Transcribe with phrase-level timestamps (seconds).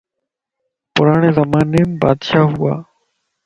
[0.93, 2.73] پراڙي زماني مَ بادشاهه ھُوا